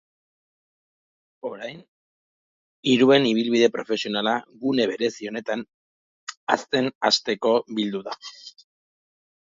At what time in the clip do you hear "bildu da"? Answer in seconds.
7.81-8.17